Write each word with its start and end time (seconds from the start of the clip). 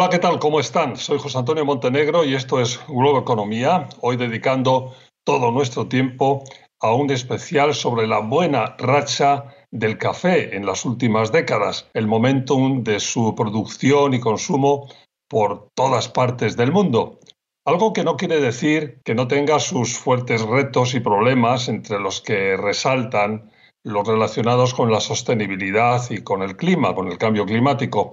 Hola, 0.00 0.08
¿qué 0.08 0.18
tal? 0.18 0.38
¿Cómo 0.38 0.60
están? 0.60 0.96
Soy 0.96 1.18
José 1.18 1.36
Antonio 1.36 1.62
Montenegro 1.66 2.24
y 2.24 2.34
esto 2.34 2.58
es 2.58 2.80
Globo 2.88 3.18
Economía, 3.18 3.86
hoy 4.00 4.16
dedicando 4.16 4.94
todo 5.24 5.50
nuestro 5.50 5.88
tiempo 5.88 6.42
a 6.80 6.94
un 6.94 7.10
especial 7.10 7.74
sobre 7.74 8.06
la 8.06 8.20
buena 8.20 8.76
racha 8.78 9.54
del 9.70 9.98
café 9.98 10.56
en 10.56 10.64
las 10.64 10.86
últimas 10.86 11.32
décadas, 11.32 11.90
el 11.92 12.06
momentum 12.06 12.82
de 12.82 12.98
su 12.98 13.34
producción 13.34 14.14
y 14.14 14.20
consumo 14.20 14.88
por 15.28 15.68
todas 15.74 16.08
partes 16.08 16.56
del 16.56 16.72
mundo. 16.72 17.18
Algo 17.66 17.92
que 17.92 18.02
no 18.02 18.16
quiere 18.16 18.40
decir 18.40 19.02
que 19.04 19.14
no 19.14 19.28
tenga 19.28 19.60
sus 19.60 19.98
fuertes 19.98 20.40
retos 20.40 20.94
y 20.94 21.00
problemas 21.00 21.68
entre 21.68 22.00
los 22.00 22.22
que 22.22 22.56
resaltan 22.56 23.50
los 23.84 24.08
relacionados 24.08 24.72
con 24.72 24.90
la 24.90 25.00
sostenibilidad 25.00 26.02
y 26.08 26.22
con 26.22 26.40
el 26.40 26.56
clima, 26.56 26.94
con 26.94 27.08
el 27.08 27.18
cambio 27.18 27.44
climático. 27.44 28.12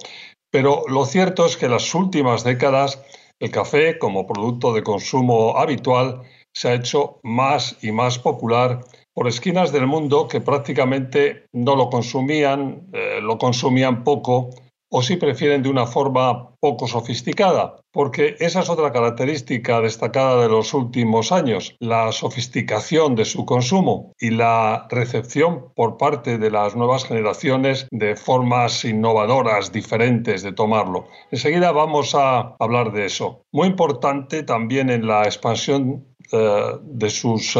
Pero 0.51 0.83
lo 0.87 1.05
cierto 1.05 1.45
es 1.45 1.57
que 1.57 1.65
en 1.65 1.71
las 1.71 1.93
últimas 1.93 2.43
décadas 2.43 3.01
el 3.39 3.51
café 3.51 3.99
como 3.99 4.25
producto 4.25 4.73
de 4.73 4.83
consumo 4.83 5.57
habitual 5.57 6.21
se 6.53 6.69
ha 6.69 6.73
hecho 6.73 7.19
más 7.23 7.77
y 7.83 7.91
más 7.91 8.17
popular 8.17 8.83
por 9.13 9.27
esquinas 9.27 9.71
del 9.71 9.87
mundo 9.87 10.27
que 10.27 10.41
prácticamente 10.41 11.45
no 11.51 11.75
lo 11.75 11.89
consumían, 11.89 12.87
eh, 12.93 13.19
lo 13.21 13.37
consumían 13.37 14.03
poco 14.03 14.49
o 14.89 15.01
si 15.01 15.17
prefieren 15.17 15.63
de 15.63 15.69
una 15.69 15.85
forma 15.85 16.51
poco 16.59 16.87
sofisticada, 16.87 17.75
porque 17.91 18.35
esa 18.39 18.61
es 18.61 18.69
otra 18.69 18.91
característica 18.91 19.81
destacada 19.81 20.41
de 20.41 20.49
los 20.49 20.73
últimos 20.73 21.31
años, 21.31 21.75
la 21.79 22.11
sofisticación 22.11 23.15
de 23.15 23.25
su 23.25 23.45
consumo 23.45 24.13
y 24.19 24.31
la 24.31 24.87
recepción 24.89 25.73
por 25.75 25.97
parte 25.97 26.37
de 26.37 26.51
las 26.51 26.75
nuevas 26.75 27.05
generaciones 27.05 27.87
de 27.91 28.15
formas 28.15 28.85
innovadoras, 28.85 29.71
diferentes 29.71 30.43
de 30.43 30.53
tomarlo. 30.53 31.07
Enseguida 31.31 31.71
vamos 31.71 32.15
a 32.15 32.55
hablar 32.59 32.91
de 32.91 33.05
eso. 33.05 33.41
Muy 33.51 33.67
importante 33.67 34.43
también 34.43 34.89
en 34.89 35.07
la 35.07 35.23
expansión 35.23 36.05
eh, 36.31 36.79
de, 36.81 37.09
sus, 37.09 37.55
eh, 37.55 37.59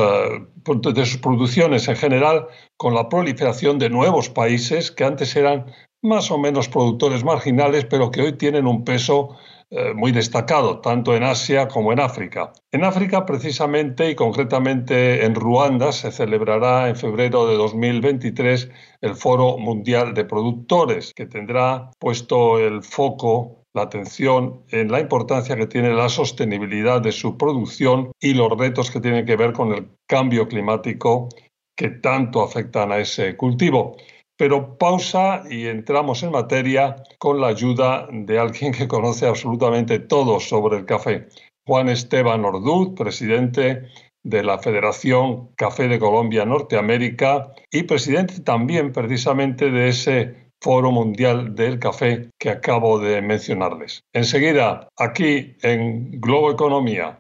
de 0.94 1.06
sus 1.06 1.18
producciones 1.20 1.88
en 1.88 1.96
general 1.96 2.48
con 2.76 2.94
la 2.94 3.08
proliferación 3.08 3.80
de 3.80 3.90
nuevos 3.90 4.30
países 4.30 4.92
que 4.92 5.06
antes 5.06 5.38
eran 5.38 5.68
más 6.02 6.32
o 6.32 6.38
menos 6.38 6.70
productores 6.70 7.24
marginales, 7.24 7.86
pero 7.86 8.12
que 8.12 8.22
hoy 8.22 8.34
tienen 8.34 8.68
un 8.68 8.84
peso 8.84 9.36
eh, 9.70 9.94
muy 9.94 10.14
destacado, 10.14 10.80
tanto 10.80 11.14
en 11.14 11.24
Asia 11.24 11.68
como 11.68 11.92
en 11.92 12.00
África. 12.00 12.54
En 12.72 12.86
África, 12.86 13.26
precisamente 13.26 14.10
y 14.10 14.16
concretamente 14.16 15.26
en 15.26 15.36
Ruanda, 15.36 15.92
se 15.92 16.12
celebrará 16.12 16.88
en 16.88 16.96
febrero 16.96 17.46
de 17.48 17.56
2023 17.56 18.70
el 19.02 19.16
Foro 19.16 19.58
Mundial 19.58 20.14
de 20.14 20.24
Productores, 20.24 21.14
que 21.14 21.26
tendrá 21.26 21.92
puesto 22.00 22.60
el 22.60 22.82
foco 22.82 23.66
la 23.74 23.84
atención 23.84 24.64
en 24.70 24.90
la 24.90 25.02
importancia 25.02 25.58
que 25.58 25.68
tiene 25.68 25.94
la 25.94 26.10
sostenibilidad 26.10 27.02
de 27.02 27.12
su 27.12 27.38
producción 27.38 28.12
y 28.20 28.34
los 28.34 28.50
retos 28.58 28.90
que 28.90 29.02
tienen 29.02 29.26
que 29.26 29.36
ver 29.36 29.52
con 29.52 29.74
el 29.74 29.90
cambio 30.08 30.48
climático 30.48 31.28
que 31.76 31.90
tanto 31.90 32.42
afectan 32.42 32.92
a 32.92 32.98
ese 32.98 33.38
cultivo. 33.38 33.98
Pero 34.38 34.78
pausa 34.78 35.44
y 35.50 35.66
entramos 35.66 36.24
en 36.24 36.32
materia 36.32 36.96
con 37.18 37.42
la 37.42 37.48
ayuda 37.48 38.08
de 38.12 38.40
alguien 38.40 38.72
que 38.72 38.88
conoce 38.88 39.28
absolutamente 39.28 40.00
todo 40.00 40.40
sobre 40.40 40.78
el 40.78 40.86
café. 40.86 41.28
Juan 41.66 41.90
Esteban 41.90 42.46
Orduz, 42.46 42.96
presidente 42.96 43.88
de 44.24 44.44
la 44.44 44.60
Federación 44.60 45.50
Café 45.56 45.88
de 45.88 46.00
Colombia 46.00 46.46
Norteamérica 46.46 47.54
y 47.72 47.84
presidente 47.84 48.42
también 48.42 48.92
precisamente 48.92 49.72
de 49.72 49.90
ese 49.90 50.48
Foro 50.62 50.92
Mundial 50.92 51.56
del 51.56 51.80
Café 51.80 52.30
que 52.40 52.50
acabo 52.50 53.00
de 53.00 53.22
mencionarles. 53.22 54.02
Enseguida, 54.14 54.90
aquí 54.98 55.56
en 55.62 56.20
Globo 56.20 56.52
Economía. 56.52 57.20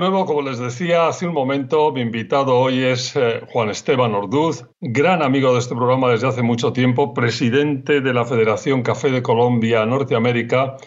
Nuevo, 0.00 0.24
como 0.24 0.40
les 0.40 0.58
decía 0.58 1.08
hace 1.08 1.26
un 1.26 1.34
momento, 1.34 1.92
mi 1.92 2.00
invitado 2.00 2.58
hoy 2.58 2.82
es 2.82 3.14
eh, 3.16 3.42
Juan 3.52 3.68
Esteban 3.68 4.14
Orduz, 4.14 4.64
gran 4.80 5.22
amigo 5.22 5.52
de 5.52 5.58
este 5.58 5.76
programa 5.76 6.10
desde 6.10 6.26
hace 6.26 6.42
mucho 6.42 6.72
tiempo, 6.72 7.12
presidente 7.12 8.00
de 8.00 8.14
la 8.14 8.24
Federación 8.24 8.82
Café 8.82 9.10
de 9.10 9.22
Colombia 9.22 9.84
Norteamérica 9.84 10.78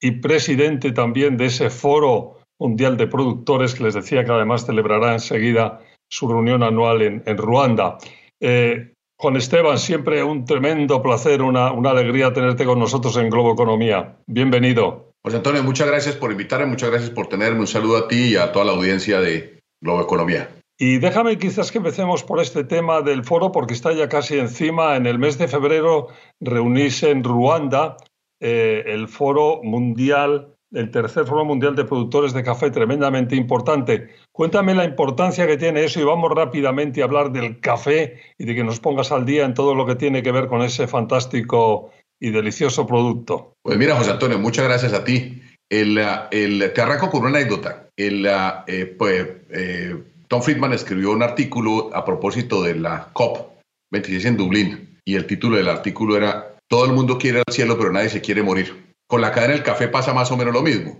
y 0.00 0.20
presidente 0.20 0.92
también 0.92 1.38
de 1.38 1.46
ese 1.46 1.70
foro 1.70 2.36
mundial 2.60 2.98
de 2.98 3.06
productores 3.06 3.74
que 3.74 3.84
les 3.84 3.94
decía 3.94 4.22
que 4.24 4.32
además 4.32 4.66
celebrará 4.66 5.14
enseguida 5.14 5.80
su 6.10 6.28
reunión 6.28 6.62
anual 6.62 7.00
en, 7.00 7.38
Ruanda. 7.38 7.96
Eh, 8.38 8.92
Juan 9.18 9.36
Esteban, 9.36 9.78
siempre 9.78 10.22
un 10.22 10.44
tremendo 10.44 11.02
placer, 11.02 11.40
una, 11.40 11.72
una 11.72 11.90
alegría 11.90 12.34
tenerte 12.34 12.66
con 12.66 12.78
nosotros 12.78 13.16
en 13.16 13.30
Globo 13.30 13.54
Economía. 13.54 14.18
Bienvenido. 14.26 15.07
Pues 15.22 15.34
Antonio, 15.34 15.62
muchas 15.62 15.88
gracias 15.88 16.16
por 16.16 16.30
invitarme, 16.30 16.66
muchas 16.66 16.90
gracias 16.90 17.10
por 17.10 17.28
tenerme. 17.28 17.60
Un 17.60 17.66
saludo 17.66 17.96
a 17.96 18.08
ti 18.08 18.32
y 18.32 18.36
a 18.36 18.52
toda 18.52 18.64
la 18.64 18.72
audiencia 18.72 19.20
de 19.20 19.60
Globo 19.80 20.02
Economía. 20.02 20.48
Y 20.80 20.98
déjame 20.98 21.38
quizás 21.38 21.72
que 21.72 21.78
empecemos 21.78 22.22
por 22.22 22.40
este 22.40 22.62
tema 22.62 23.02
del 23.02 23.24
foro, 23.24 23.50
porque 23.50 23.74
está 23.74 23.92
ya 23.92 24.08
casi 24.08 24.38
encima. 24.38 24.96
En 24.96 25.06
el 25.06 25.18
mes 25.18 25.36
de 25.36 25.48
febrero 25.48 26.06
reunirse 26.40 27.10
en 27.10 27.24
Ruanda 27.24 27.96
eh, 28.40 28.84
el 28.86 29.08
foro 29.08 29.60
mundial, 29.64 30.54
el 30.72 30.92
tercer 30.92 31.26
foro 31.26 31.44
mundial 31.44 31.74
de 31.74 31.84
productores 31.84 32.32
de 32.32 32.44
café, 32.44 32.70
tremendamente 32.70 33.34
importante. 33.34 34.10
Cuéntame 34.30 34.72
la 34.72 34.84
importancia 34.84 35.48
que 35.48 35.56
tiene 35.56 35.82
eso 35.82 36.00
y 36.00 36.04
vamos 36.04 36.30
rápidamente 36.30 37.02
a 37.02 37.06
hablar 37.06 37.32
del 37.32 37.58
café 37.58 38.20
y 38.38 38.44
de 38.44 38.54
que 38.54 38.62
nos 38.62 38.78
pongas 38.78 39.10
al 39.10 39.26
día 39.26 39.44
en 39.44 39.54
todo 39.54 39.74
lo 39.74 39.84
que 39.84 39.96
tiene 39.96 40.22
que 40.22 40.30
ver 40.30 40.46
con 40.46 40.62
ese 40.62 40.86
fantástico 40.86 41.90
y 42.20 42.30
delicioso 42.30 42.86
producto. 42.86 43.54
Pues 43.62 43.78
mira, 43.78 43.96
José 43.96 44.10
Antonio, 44.10 44.38
muchas 44.38 44.64
gracias 44.64 44.92
a 44.92 45.04
ti. 45.04 45.42
El, 45.70 45.98
el, 46.30 46.72
te 46.72 46.80
arranco 46.80 47.10
con 47.10 47.20
una 47.20 47.38
anécdota. 47.38 47.88
El, 47.96 48.26
eh, 48.66 48.86
pues, 48.98 49.26
eh, 49.50 49.96
Tom 50.28 50.42
Friedman 50.42 50.72
escribió 50.72 51.12
un 51.12 51.22
artículo 51.22 51.90
a 51.94 52.04
propósito 52.04 52.62
de 52.62 52.74
la 52.74 53.10
COP 53.12 53.58
26 53.90 54.24
en 54.24 54.36
Dublín 54.36 54.98
y 55.04 55.14
el 55.14 55.26
título 55.26 55.56
del 55.56 55.68
artículo 55.68 56.16
era 56.16 56.56
Todo 56.68 56.84
el 56.84 56.92
mundo 56.92 57.18
quiere 57.18 57.38
al 57.38 57.54
cielo, 57.54 57.78
pero 57.78 57.92
nadie 57.92 58.10
se 58.10 58.20
quiere 58.20 58.42
morir. 58.42 58.94
Con 59.06 59.20
la 59.20 59.32
cadena 59.32 59.54
del 59.54 59.62
café 59.62 59.88
pasa 59.88 60.12
más 60.12 60.30
o 60.30 60.36
menos 60.36 60.52
lo 60.52 60.62
mismo. 60.62 60.98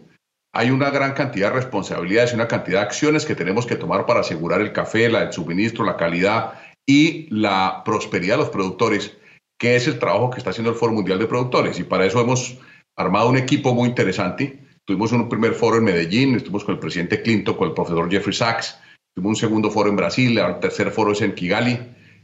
Hay 0.54 0.70
una 0.70 0.90
gran 0.90 1.12
cantidad 1.12 1.48
de 1.48 1.56
responsabilidades 1.56 2.32
y 2.32 2.36
una 2.36 2.48
cantidad 2.48 2.80
de 2.80 2.86
acciones 2.86 3.26
que 3.26 3.34
tenemos 3.34 3.66
que 3.66 3.76
tomar 3.76 4.06
para 4.06 4.20
asegurar 4.20 4.62
el 4.62 4.72
café, 4.72 5.04
el 5.04 5.32
suministro, 5.32 5.84
la 5.84 5.98
calidad 5.98 6.54
y 6.86 7.28
la 7.30 7.82
prosperidad 7.84 8.36
de 8.36 8.42
los 8.44 8.48
productores 8.48 9.14
qué 9.58 9.76
es 9.76 9.86
el 9.86 9.98
trabajo 9.98 10.30
que 10.30 10.38
está 10.38 10.50
haciendo 10.50 10.70
el 10.70 10.76
Foro 10.76 10.92
Mundial 10.92 11.18
de 11.18 11.26
Productores. 11.26 11.78
Y 11.78 11.84
para 11.84 12.06
eso 12.06 12.20
hemos 12.20 12.58
armado 12.96 13.28
un 13.28 13.36
equipo 13.36 13.74
muy 13.74 13.88
interesante. 13.88 14.60
Tuvimos 14.84 15.12
un 15.12 15.28
primer 15.28 15.52
foro 15.52 15.76
en 15.76 15.84
Medellín, 15.84 16.34
estuvimos 16.34 16.64
con 16.64 16.74
el 16.74 16.80
presidente 16.80 17.20
Clinton, 17.20 17.56
con 17.56 17.68
el 17.68 17.74
profesor 17.74 18.10
Jeffrey 18.10 18.34
Sachs, 18.34 18.78
tuvimos 19.14 19.30
un 19.30 19.36
segundo 19.36 19.70
foro 19.70 19.90
en 19.90 19.96
Brasil, 19.96 20.38
el 20.38 20.60
tercer 20.60 20.90
foro 20.90 21.12
es 21.12 21.20
en 21.20 21.34
Kigali. 21.34 21.78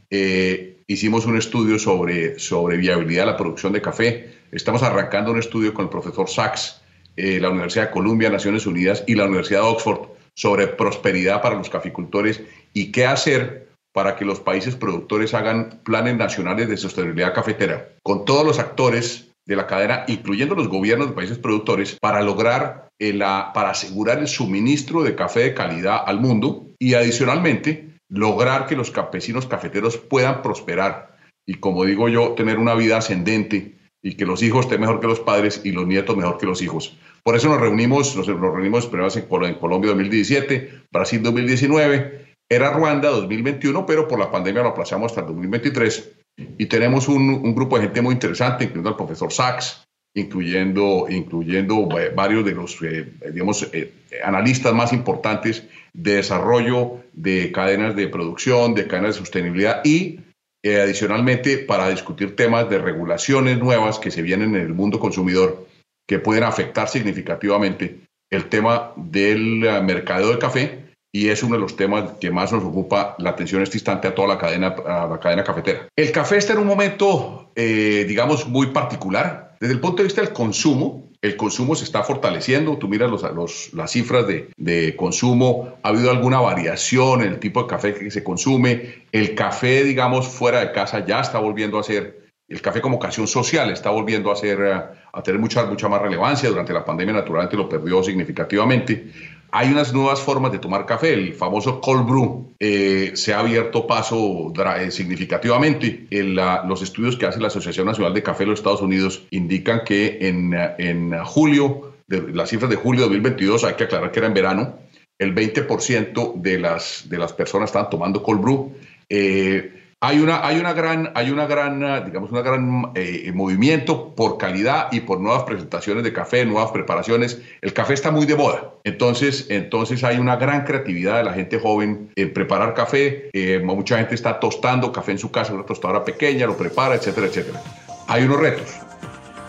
Eh, 0.09 0.83
hicimos 0.87 1.25
un 1.25 1.37
estudio 1.37 1.77
sobre, 1.77 2.39
sobre 2.39 2.77
viabilidad 2.77 3.25
de 3.25 3.31
la 3.31 3.37
producción 3.37 3.73
de 3.73 3.81
café. 3.81 4.33
Estamos 4.51 4.81
arrancando 4.81 5.31
un 5.31 5.39
estudio 5.39 5.73
con 5.73 5.85
el 5.85 5.89
profesor 5.89 6.29
Sachs, 6.29 6.81
eh, 7.17 7.39
la 7.39 7.49
Universidad 7.49 7.87
de 7.87 7.91
Columbia, 7.91 8.29
Naciones 8.29 8.65
Unidas 8.65 9.03
y 9.05 9.15
la 9.15 9.25
Universidad 9.25 9.61
de 9.61 9.67
Oxford 9.67 10.09
sobre 10.33 10.67
prosperidad 10.67 11.41
para 11.41 11.55
los 11.55 11.69
caficultores 11.69 12.41
y 12.73 12.91
qué 12.91 13.05
hacer 13.05 13.64
para 13.95 14.17
que 14.17 14.25
los 14.25 14.41
países 14.41 14.75
productores 14.75 15.33
hagan 15.33 15.79
planes 15.85 16.17
nacionales 16.17 16.67
de 16.67 16.75
sostenibilidad 16.75 17.33
cafetera 17.33 17.93
con 18.03 18.25
todos 18.25 18.45
los 18.45 18.59
actores 18.59 19.31
de 19.45 19.55
la 19.55 19.67
cadena, 19.67 20.03
incluyendo 20.09 20.53
los 20.53 20.67
gobiernos 20.67 21.07
de 21.07 21.15
países 21.15 21.37
productores, 21.37 21.97
para 22.01 22.21
lograr, 22.21 22.89
la, 22.99 23.51
para 23.53 23.69
asegurar 23.69 24.19
el 24.19 24.27
suministro 24.27 25.01
de 25.01 25.15
café 25.15 25.41
de 25.41 25.53
calidad 25.53 26.03
al 26.05 26.19
mundo 26.19 26.67
y 26.77 26.95
adicionalmente 26.95 27.95
lograr 28.09 28.65
que 28.65 28.75
los 28.75 28.91
campesinos 28.91 29.47
cafeteros 29.47 29.95
puedan 29.95 30.41
prosperar 30.41 31.15
y, 31.47 31.53
como 31.53 31.85
digo 31.85 32.09
yo, 32.09 32.33
tener 32.33 32.59
una 32.59 32.75
vida 32.75 32.97
ascendente 32.97 33.77
y 34.03 34.15
que 34.15 34.25
los 34.25 34.43
hijos 34.43 34.65
estén 34.65 34.81
mejor 34.81 34.99
que 34.99 35.07
los 35.07 35.21
padres 35.21 35.61
y 35.63 35.71
los 35.71 35.87
nietos 35.87 36.17
mejor 36.17 36.37
que 36.37 36.47
los 36.47 36.61
hijos. 36.61 36.97
Por 37.23 37.37
eso 37.37 37.47
nos 37.47 37.61
reunimos, 37.61 38.13
nos, 38.17 38.27
reunimos 38.27 38.87
primero 38.87 39.09
en 39.47 39.55
Colombia 39.55 39.91
2017, 39.91 40.83
Brasil 40.91 41.23
2019 41.23 42.34
era 42.49 42.71
Ruanda 42.71 43.09
2021, 43.09 43.85
pero 43.85 44.07
por 44.07 44.19
la 44.19 44.31
pandemia 44.31 44.63
lo 44.63 44.69
aplazamos 44.69 45.11
hasta 45.11 45.21
el 45.21 45.27
2023. 45.27 46.11
Y 46.57 46.65
tenemos 46.65 47.07
un, 47.07 47.55
grupo 47.55 47.77
de 47.77 47.83
gente 47.83 48.01
muy 48.01 48.13
interesante, 48.13 48.65
incluyendo 48.65 48.89
al 48.89 48.97
profesor 48.97 49.31
Sachs, 49.31 49.83
incluyendo, 50.15 51.07
incluyendo 51.09 51.87
eh, 51.99 52.11
varios 52.13 52.45
de 52.45 52.51
los, 52.53 52.81
eh, 52.81 53.13
digamos, 53.31 53.67
eh, 53.73 53.93
analistas 54.23 54.73
más 54.73 54.93
importantes 54.93 55.67
de 55.93 56.15
desarrollo 56.15 57.03
de 57.13 57.51
cadenas 57.51 57.95
de 57.95 58.07
producción, 58.07 58.75
de 58.75 58.87
cadenas 58.87 59.15
de 59.15 59.19
sostenibilidad 59.19 59.83
y 59.83 60.19
adicionalmente 60.65 61.59
para 61.59 61.89
discutir 61.89 62.35
temas 62.35 62.67
de 62.71 62.79
regulaciones 62.79 63.59
nuevas 63.59 63.99
que 63.99 64.09
se 64.09 64.23
vienen 64.23 64.55
en 64.55 64.61
el 64.61 64.73
mundo 64.73 64.99
consumidor 64.99 65.67
que 66.07 66.19
pueden 66.19 66.43
afectar 66.43 66.87
significativamente 66.87 67.99
el 68.31 68.49
tema 68.49 68.93
del 68.95 69.63
eh, 69.63 69.81
mercado 69.81 70.31
de 70.31 70.39
café 70.39 70.84
y 71.15 71.29
es 71.29 71.41
uno 71.43 71.55
de 71.55 71.61
los 71.61 71.77
temas 71.77 72.11
que 72.19 72.29
más 72.29 72.51
nos 72.51 72.61
ocupa 72.61 73.15
la 73.19 73.29
atención 73.29 73.61
este 73.61 73.77
instante 73.77 74.09
a 74.09 74.13
toda 74.13 74.27
la 74.27 74.37
cadena, 74.37 74.75
a 74.85 75.07
la 75.07 75.17
cadena 75.17 75.45
cafetera. 75.45 75.87
El 75.95 76.11
café 76.11 76.35
está 76.35 76.51
en 76.51 76.59
un 76.59 76.67
momento, 76.67 77.51
eh, 77.55 78.03
digamos, 78.05 78.49
muy 78.49 78.67
particular. 78.71 79.55
Desde 79.61 79.75
el 79.75 79.79
punto 79.79 79.99
de 79.99 80.07
vista 80.07 80.19
del 80.19 80.33
consumo, 80.33 81.09
el 81.21 81.37
consumo 81.37 81.73
se 81.73 81.85
está 81.85 82.03
fortaleciendo. 82.03 82.77
Tú 82.77 82.89
miras 82.89 83.09
los, 83.09 83.73
las 83.73 83.91
cifras 83.91 84.27
de, 84.27 84.49
de, 84.57 84.97
consumo, 84.97 85.77
ha 85.83 85.87
habido 85.87 86.11
alguna 86.11 86.41
variación 86.41 87.21
en 87.21 87.29
el 87.29 87.39
tipo 87.39 87.63
de 87.63 87.69
café 87.69 87.93
que 87.93 88.11
se 88.11 88.21
consume. 88.21 89.05
El 89.13 89.35
café, 89.35 89.85
digamos, 89.85 90.27
fuera 90.27 90.59
de 90.59 90.73
casa 90.73 91.05
ya 91.05 91.21
está 91.21 91.39
volviendo 91.39 91.79
a 91.79 91.83
ser, 91.83 92.25
el 92.49 92.61
café 92.61 92.81
como 92.81 92.97
ocasión 92.97 93.25
social 93.25 93.71
está 93.71 93.89
volviendo 93.89 94.33
a, 94.33 94.35
ser, 94.35 94.61
a 94.61 95.23
tener 95.23 95.39
mucha, 95.39 95.63
mucha 95.63 95.87
más 95.87 96.01
relevancia. 96.01 96.49
Durante 96.49 96.73
la 96.73 96.83
pandemia, 96.83 97.13
naturalmente, 97.13 97.55
lo 97.55 97.69
perdió 97.69 98.03
significativamente. 98.03 99.34
Hay 99.57 99.69
unas 99.69 99.93
nuevas 99.93 100.19
formas 100.19 100.51
de 100.51 100.59
tomar 100.59 100.85
café, 100.85 101.13
el 101.13 101.33
famoso 101.33 101.79
cold 101.79 102.05
brew 102.05 102.53
eh, 102.59 103.11
se 103.13 103.33
ha 103.33 103.39
abierto 103.39 103.87
paso 103.87 104.51
eh, 104.53 104.91
significativamente. 104.91 106.07
En 106.09 106.35
los 106.35 106.81
estudios 106.81 107.15
que 107.15 107.25
hace 107.25 107.39
la 107.39 107.47
Asociación 107.47 107.85
Nacional 107.85 108.13
de 108.13 108.21
Café 108.21 108.43
de 108.43 108.49
los 108.49 108.59
Estados 108.59 108.81
Unidos 108.81 109.23
indican 109.31 109.85
que 109.85 110.17
en, 110.19 111.17
julio, 111.23 111.93
las 112.09 112.49
cifras 112.49 112.69
de 112.69 112.75
julio 112.75 113.03
de 113.03 113.15
2022, 113.15 113.63
hay 113.63 113.75
que 113.75 113.85
aclarar 113.85 114.11
que 114.11 114.19
era 114.19 114.27
en 114.27 114.33
verano, 114.33 114.77
el 115.19 115.33
20% 115.33 116.33
de 116.35 116.59
las, 116.59 117.07
de 117.07 117.17
las 117.17 117.31
personas 117.31 117.69
estaban 117.69 117.89
tomando 117.89 118.21
cold 118.21 118.41
brew. 118.41 118.73
Eh, 119.07 119.84
hay 120.01 120.19
una, 120.19 120.45
hay 120.45 120.59
una 120.59 120.73
gran, 120.73 121.11
hay 121.15 121.31
una 121.31 121.47
gran, 121.47 121.83
ah, 121.83 122.01
digamos, 122.01 122.29
una 122.29 122.41
gran 122.41 122.91
eh, 122.95 123.31
movimiento 123.33 124.13
por 124.13 124.37
calidad 124.37 124.89
y 124.91 124.99
por 124.99 125.19
nuevas 125.19 125.43
presentaciones 125.43 126.03
de 126.03 126.13
café, 126.13 126.45
nuevas 126.45 126.71
preparaciones. 126.71 127.41
El 127.61 127.73
café 127.73 127.93
está 127.93 128.11
muy 128.11 128.25
de 128.25 128.35
moda. 128.35 128.73
Entonces, 128.83 129.47
entonces 129.49 130.03
hay 130.03 130.17
una 130.17 130.35
gran 130.35 130.63
creatividad 130.63 131.17
de 131.17 131.23
la 131.23 131.33
gente 131.33 131.59
joven 131.59 132.11
en 132.15 132.33
preparar 132.33 132.73
café. 132.73 133.29
Eh, 133.33 133.61
mucha 133.63 133.97
gente 133.97 134.15
está 134.15 134.39
tostando 134.39 134.91
café 134.91 135.13
en 135.13 135.19
su 135.19 135.31
casa, 135.31 135.53
una 135.53 135.65
tostadora 135.65 136.03
pequeña, 136.03 136.45
lo 136.45 136.57
prepara, 136.57 136.95
etcétera, 136.95 137.27
etcétera. 137.27 137.61
Hay 138.07 138.25
unos 138.25 138.39
retos. 138.39 138.75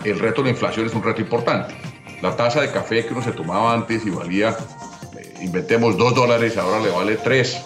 El 0.05 0.17
reto 0.17 0.41
de 0.41 0.45
la 0.45 0.51
inflación 0.51 0.85
es 0.85 0.93
un 0.93 1.03
reto 1.03 1.21
importante. 1.21 1.75
La 2.21 2.35
taza 2.35 2.61
de 2.61 2.71
café 2.71 3.05
que 3.05 3.13
uno 3.13 3.21
se 3.21 3.33
tomaba 3.33 3.73
antes 3.73 4.05
y 4.05 4.09
valía, 4.09 4.55
eh, 5.19 5.33
inventemos 5.41 5.97
dos 5.97 6.15
dólares, 6.15 6.57
ahora 6.57 6.79
le 6.79 6.89
vale 6.89 7.17
tres 7.17 7.63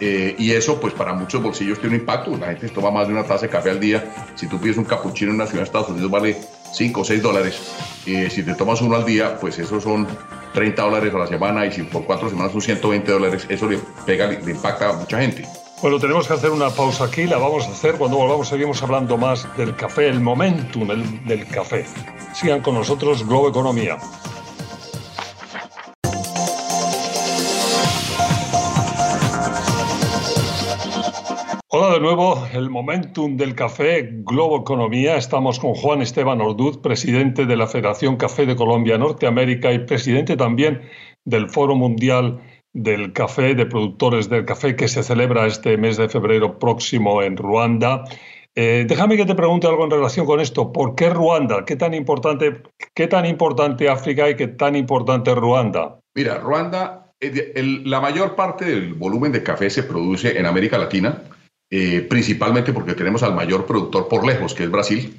eh, 0.00 0.34
y 0.38 0.52
eso, 0.52 0.80
pues 0.80 0.94
para 0.94 1.12
muchos 1.12 1.42
bolsillos 1.42 1.78
tiene 1.78 1.96
un 1.96 2.00
impacto. 2.00 2.36
La 2.36 2.48
gente 2.48 2.68
toma 2.70 2.90
más 2.90 3.06
de 3.06 3.12
una 3.12 3.24
taza 3.24 3.46
de 3.46 3.52
café 3.52 3.70
al 3.70 3.80
día. 3.80 4.12
Si 4.34 4.46
tú 4.46 4.58
pides 4.58 4.78
un 4.78 4.84
capuchino 4.84 5.30
en 5.30 5.36
una 5.36 5.46
ciudad 5.46 5.60
de 5.60 5.66
Estados 5.66 5.90
Unidos, 5.90 6.10
vale 6.10 6.36
5 6.72 7.00
o 7.00 7.04
6 7.04 7.22
dólares. 7.22 7.60
Eh, 8.06 8.28
si 8.30 8.42
te 8.42 8.54
tomas 8.54 8.80
uno 8.80 8.96
al 8.96 9.04
día, 9.04 9.38
pues 9.38 9.58
eso 9.58 9.80
son 9.80 10.08
30 10.54 10.82
dólares 10.82 11.14
a 11.14 11.18
la 11.18 11.26
semana. 11.26 11.66
Y 11.66 11.72
si 11.72 11.82
por 11.82 12.04
cuatro 12.04 12.30
semanas 12.30 12.52
son 12.52 12.62
120 12.62 13.12
dólares, 13.12 13.46
eso 13.48 13.68
le 13.68 13.78
pega, 14.06 14.26
le 14.26 14.50
impacta 14.50 14.88
a 14.88 14.92
mucha 14.94 15.20
gente. 15.20 15.46
Bueno, 15.82 15.98
tenemos 15.98 16.26
que 16.26 16.34
hacer 16.34 16.50
una 16.50 16.70
pausa 16.70 17.04
aquí. 17.04 17.24
La 17.24 17.38
vamos 17.38 17.66
a 17.66 17.70
hacer 17.70 17.96
cuando 17.96 18.16
volvamos. 18.16 18.48
Seguimos 18.48 18.82
hablando 18.82 19.16
más 19.16 19.46
del 19.56 19.74
café, 19.76 20.08
el 20.08 20.20
momentum 20.20 20.88
del 21.26 21.46
café. 21.46 21.86
Sigan 22.34 22.60
con 22.60 22.74
nosotros, 22.74 23.26
Globo 23.26 23.48
Economía. 23.48 23.98
Nuevo, 32.00 32.46
el 32.52 32.70
momentum 32.70 33.36
del 33.36 33.54
café 33.54 34.08
Globo 34.10 34.60
Economía. 34.60 35.16
Estamos 35.16 35.58
con 35.58 35.74
Juan 35.74 36.00
Esteban 36.00 36.40
Orduz, 36.40 36.78
presidente 36.78 37.44
de 37.44 37.56
la 37.56 37.66
Federación 37.66 38.16
Café 38.16 38.46
de 38.46 38.56
Colombia 38.56 38.96
Norteamérica 38.96 39.72
y 39.72 39.80
presidente 39.80 40.36
también 40.36 40.80
del 41.24 41.50
Foro 41.50 41.76
Mundial 41.76 42.40
del 42.72 43.12
Café, 43.12 43.54
de 43.54 43.66
Productores 43.66 44.30
del 44.30 44.46
Café, 44.46 44.76
que 44.76 44.88
se 44.88 45.02
celebra 45.02 45.46
este 45.46 45.76
mes 45.76 45.98
de 45.98 46.08
febrero 46.08 46.58
próximo 46.58 47.22
en 47.22 47.36
Ruanda. 47.36 48.04
Eh, 48.54 48.86
déjame 48.88 49.16
que 49.16 49.26
te 49.26 49.34
pregunte 49.34 49.66
algo 49.66 49.84
en 49.84 49.90
relación 49.90 50.24
con 50.26 50.40
esto. 50.40 50.72
¿Por 50.72 50.94
qué 50.94 51.10
Ruanda? 51.10 51.64
¿Qué 51.66 51.76
tan 51.76 51.92
importante, 51.92 52.62
qué 52.94 53.08
tan 53.08 53.26
importante 53.26 53.88
África 53.88 54.28
y 54.30 54.36
qué 54.36 54.48
tan 54.48 54.74
importante 54.74 55.34
Ruanda? 55.34 56.00
Mira, 56.14 56.38
Ruanda, 56.38 57.12
la 57.20 58.00
mayor 58.00 58.34
parte 58.34 58.64
del 58.64 58.94
volumen 58.94 59.32
de 59.32 59.42
café 59.42 59.68
se 59.68 59.82
produce 59.82 60.38
en 60.38 60.46
América 60.46 60.78
Latina 60.78 61.22
eh, 61.70 62.06
principalmente 62.08 62.72
porque 62.72 62.94
tenemos 62.94 63.22
al 63.22 63.34
mayor 63.34 63.64
productor 63.66 64.08
por 64.08 64.26
lejos, 64.26 64.54
que 64.54 64.64
es 64.64 64.70
Brasil. 64.70 65.16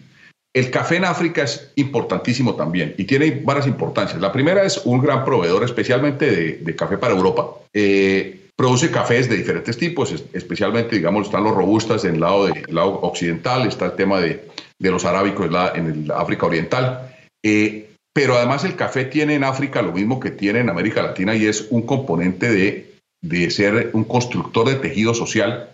El 0.54 0.70
café 0.70 0.98
en 0.98 1.06
África 1.06 1.44
es 1.44 1.72
importantísimo 1.76 2.56
también 2.56 2.94
y 2.98 3.06
tiene 3.06 3.42
varias 3.44 3.68
importancias. 3.68 4.20
La 4.20 4.34
primera 4.34 4.64
es 4.64 4.82
un 4.84 5.02
gran 5.02 5.24
proveedor, 5.24 5.64
especialmente 5.64 6.60
de, 6.60 6.76
café 6.76 6.98
para 6.98 7.14
Europa. 7.14 7.48
Eh, 7.74 8.50
produce 8.58 8.92
cafés 8.92 9.30
de 9.30 9.38
diferentes 9.38 9.78
tipos, 9.78 10.14
especialmente, 10.34 10.98
digamos, 10.98 11.28
están 11.28 11.46
los 11.46 11.56
robustas 11.56 12.04
en 12.04 12.16
el 12.16 12.20
lado, 12.20 12.48
de, 12.48 12.64
lado 12.68 13.00
occidental, 13.02 13.66
está 13.66 13.86
el 13.86 13.94
tema 13.94 14.20
de, 14.20 14.46
de 14.78 14.92
los 14.92 15.06
arábicos 15.06 15.50
en 15.74 15.86
el 15.86 16.12
África 16.12 16.48
Oriental. 16.48 17.16
Eh, 17.44 17.88
pero 18.14 18.36
además 18.36 18.66
el 18.66 18.76
café 18.76 19.06
tiene 19.06 19.36
en 19.36 19.46
África 19.46 19.82
lo 19.82 19.94
mismo 19.94 20.20
que 20.20 20.32
tiene 20.32 20.60
en 20.60 20.70
América 20.70 21.02
Latina 21.02 21.34
y 21.34 21.46
es 21.46 21.68
un 21.70 21.84
componente 21.84 22.52
de, 22.52 22.94
de 23.22 23.50
ser 23.52 23.92
un 23.94 24.04
constructor 24.04 24.68
de 24.68 24.76
tejido 24.76 25.14
social 25.14 25.70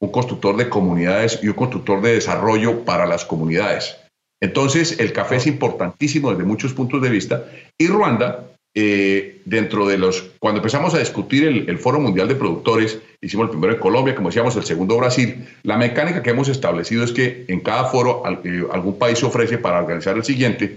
un 0.00 0.10
constructor 0.10 0.56
de 0.56 0.68
comunidades 0.68 1.40
y 1.42 1.48
un 1.48 1.54
constructor 1.54 2.02
de 2.02 2.14
desarrollo 2.14 2.84
para 2.84 3.06
las 3.06 3.24
comunidades. 3.24 3.96
Entonces, 4.42 5.00
el 5.00 5.12
café 5.12 5.36
es 5.36 5.46
importantísimo 5.46 6.30
desde 6.30 6.44
muchos 6.44 6.74
puntos 6.74 7.00
de 7.02 7.08
vista 7.08 7.44
y 7.78 7.88
Ruanda, 7.88 8.50
eh, 8.78 9.40
dentro 9.46 9.86
de 9.86 9.96
los, 9.96 10.32
cuando 10.38 10.58
empezamos 10.58 10.92
a 10.94 10.98
discutir 10.98 11.44
el, 11.44 11.78
Foro 11.78 11.98
Mundial 11.98 12.28
de 12.28 12.34
Productores, 12.34 12.98
hicimos 13.22 13.44
el 13.44 13.50
primero 13.52 13.72
en 13.72 13.80
Colombia, 13.80 14.14
como 14.14 14.28
decíamos, 14.28 14.54
el 14.56 14.64
segundo 14.64 14.98
Brasil, 14.98 15.48
la 15.62 15.78
mecánica 15.78 16.22
que 16.22 16.28
hemos 16.28 16.48
establecido 16.48 17.02
es 17.02 17.12
que 17.12 17.46
en 17.48 17.60
cada 17.60 17.86
foro 17.86 18.22
eh, 18.44 18.64
algún 18.70 18.98
país 18.98 19.18
se 19.18 19.24
ofrece 19.24 19.56
para 19.56 19.78
organizar 19.78 20.14
el 20.14 20.24
siguiente. 20.24 20.76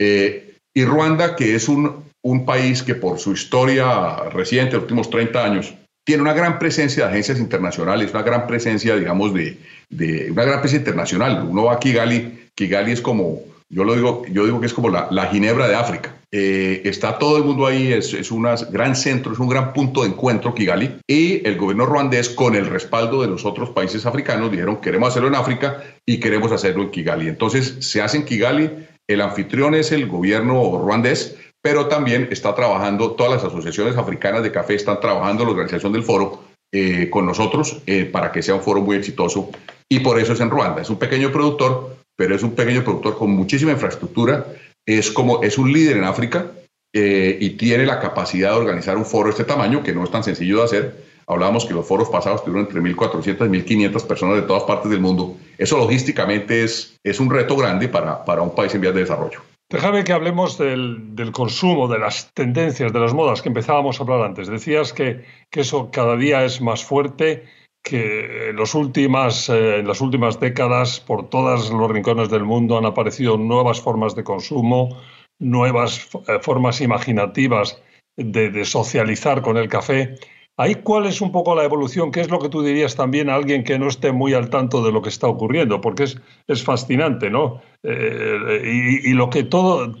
Eh, 0.00 0.54
y 0.74 0.84
Ruanda, 0.86 1.36
que 1.36 1.54
es 1.54 1.68
un, 1.68 2.02
país 2.46 2.82
que 2.82 2.94
por 2.94 3.18
su 3.18 3.32
historia 3.32 4.16
reciente, 4.30 4.72
los 4.72 4.84
últimos 4.84 5.10
30 5.10 5.44
años, 5.44 5.74
tiene 6.04 6.22
una 6.22 6.34
gran 6.34 6.58
presencia 6.58 7.04
de 7.04 7.10
agencias 7.10 7.38
internacionales, 7.38 8.10
una 8.12 8.22
gran 8.22 8.46
presencia, 8.46 8.94
digamos, 8.96 9.32
de, 9.32 9.58
de 9.88 10.30
una 10.30 10.44
gran 10.44 10.60
presencia 10.60 10.80
internacional. 10.80 11.46
Uno 11.48 11.64
va 11.64 11.74
a 11.74 11.78
Kigali, 11.78 12.50
Kigali 12.54 12.92
es 12.92 13.00
como, 13.00 13.40
yo 13.70 13.84
lo 13.84 13.94
digo, 13.94 14.22
yo 14.30 14.44
digo 14.44 14.60
que 14.60 14.66
es 14.66 14.74
como 14.74 14.90
la, 14.90 15.26
Ginebra 15.26 15.66
de 15.66 15.74
África. 15.74 16.14
Eh, 16.30 16.82
está 16.84 17.18
todo 17.18 17.38
el 17.38 17.44
mundo 17.44 17.66
ahí, 17.66 17.92
es, 17.92 18.12
es 18.12 18.30
un 18.30 18.46
gran 18.70 18.96
centro, 18.96 19.32
es 19.32 19.38
un 19.38 19.48
gran 19.48 19.72
punto 19.72 20.02
de 20.02 20.08
encuentro 20.08 20.54
Kigali. 20.54 20.96
Y 21.06 21.46
el 21.46 21.56
gobierno 21.56 21.86
ruandés, 21.86 22.28
con 22.28 22.54
el 22.54 22.66
respaldo 22.66 23.22
de 23.22 23.28
los 23.28 23.44
otros 23.44 23.70
países 23.70 24.04
africanos, 24.04 24.50
dijeron 24.50 24.80
queremos 24.80 25.10
hacerlo 25.10 25.28
en 25.28 25.36
África 25.36 25.82
y 26.04 26.20
queremos 26.20 26.52
hacerlo 26.52 26.82
en 26.82 26.90
Kigali. 26.90 27.28
Entonces 27.28 27.76
se 27.80 28.02
hace 28.02 28.18
en 28.18 28.24
Kigali, 28.24 28.70
el 29.06 29.20
anfitrión 29.20 29.74
es 29.74 29.92
el 29.92 30.06
gobierno 30.06 30.78
ruandés, 30.78 31.36
pero 31.64 31.86
también 31.86 32.28
está 32.30 32.54
trabajando, 32.54 33.12
todas 33.12 33.32
las 33.32 33.44
asociaciones 33.44 33.96
africanas 33.96 34.42
de 34.42 34.52
café 34.52 34.74
están 34.74 35.00
trabajando 35.00 35.46
la 35.46 35.52
organización 35.52 35.94
del 35.94 36.02
foro 36.02 36.44
eh, 36.70 37.08
con 37.08 37.24
nosotros 37.24 37.78
eh, 37.86 38.04
para 38.04 38.30
que 38.32 38.42
sea 38.42 38.54
un 38.54 38.60
foro 38.60 38.82
muy 38.82 38.96
exitoso 38.96 39.50
y 39.88 40.00
por 40.00 40.20
eso 40.20 40.34
es 40.34 40.40
en 40.40 40.50
Ruanda. 40.50 40.82
Es 40.82 40.90
un 40.90 40.98
pequeño 40.98 41.32
productor, 41.32 41.96
pero 42.16 42.34
es 42.34 42.42
un 42.42 42.50
pequeño 42.50 42.84
productor 42.84 43.16
con 43.16 43.30
muchísima 43.30 43.72
infraestructura, 43.72 44.46
es, 44.86 45.10
como, 45.10 45.42
es 45.42 45.56
un 45.56 45.72
líder 45.72 45.96
en 45.96 46.04
África 46.04 46.52
eh, 46.94 47.38
y 47.40 47.50
tiene 47.50 47.86
la 47.86 47.98
capacidad 47.98 48.50
de 48.50 48.56
organizar 48.56 48.98
un 48.98 49.06
foro 49.06 49.28
de 49.28 49.30
este 49.30 49.44
tamaño, 49.44 49.82
que 49.82 49.94
no 49.94 50.04
es 50.04 50.10
tan 50.10 50.22
sencillo 50.22 50.58
de 50.58 50.64
hacer. 50.64 51.04
Hablábamos 51.26 51.64
que 51.64 51.72
los 51.72 51.88
foros 51.88 52.10
pasados 52.10 52.44
tuvieron 52.44 52.66
entre 52.66 52.82
1.400 52.82 53.46
y 53.46 53.88
1.500 53.88 54.06
personas 54.06 54.36
de 54.36 54.42
todas 54.42 54.64
partes 54.64 54.90
del 54.90 55.00
mundo. 55.00 55.38
Eso 55.56 55.78
logísticamente 55.78 56.62
es, 56.62 56.98
es 57.02 57.20
un 57.20 57.30
reto 57.30 57.56
grande 57.56 57.88
para, 57.88 58.22
para 58.22 58.42
un 58.42 58.54
país 58.54 58.74
en 58.74 58.82
vías 58.82 58.92
de 58.92 59.00
desarrollo. 59.00 59.40
Déjame 59.70 60.04
que 60.04 60.12
hablemos 60.12 60.58
del, 60.58 61.32
consumo, 61.32 61.88
de 61.88 61.98
las 61.98 62.32
tendencias, 62.34 62.92
de 62.92 63.00
las 63.00 63.14
modas 63.14 63.42
que 63.42 63.48
empezábamos 63.48 63.98
a 63.98 64.02
hablar 64.02 64.22
antes. 64.22 64.48
Decías 64.48 64.92
que, 64.92 65.24
eso 65.50 65.90
cada 65.90 66.16
día 66.16 66.44
es 66.44 66.60
más 66.60 66.84
fuerte, 66.84 67.44
que 67.82 68.50
en, 68.50 68.56
últimas, 68.74 69.48
eh, 69.48 69.78
en 69.78 69.88
las 69.88 70.00
últimas 70.00 70.38
décadas 70.40 71.00
por 71.00 71.28
todos 71.28 71.70
los 71.70 71.90
rincones 71.90 72.30
del 72.30 72.44
mundo 72.44 72.78
han 72.78 72.86
aparecido 72.86 73.36
nuevas 73.36 73.80
formas 73.80 74.14
de 74.14 74.24
consumo, 74.24 75.00
nuevas 75.38 76.08
eh, 76.28 76.38
formas 76.40 76.80
imaginativas 76.80 77.82
de 78.16 78.64
socializar 78.64 79.42
con 79.42 79.56
el 79.56 79.68
café. 79.68 80.16
Ahí, 80.56 80.76
¿cuál 80.76 81.06
es 81.06 81.20
un 81.20 81.32
poco 81.32 81.54
la 81.56 81.64
evolución? 81.64 82.12
¿Qué 82.12 82.20
es 82.20 82.30
lo 82.30 82.38
que 82.38 82.48
tú 82.48 82.62
dirías 82.62 82.94
también 82.94 83.28
a 83.28 83.34
alguien 83.34 83.64
que 83.64 83.78
no 83.78 83.88
esté 83.88 84.12
muy 84.12 84.34
al 84.34 84.50
tanto 84.50 84.84
de 84.84 84.92
lo 84.92 85.02
que 85.02 85.08
está 85.08 85.26
ocurriendo? 85.26 85.80
Porque 85.80 86.04
es, 86.04 86.16
es 86.46 86.62
fascinante, 86.62 87.28
¿no? 87.28 87.60
Eh, 87.82 89.00
y, 89.04 89.12
lo 89.14 89.30
que 89.30 89.42
todo, 89.42 89.96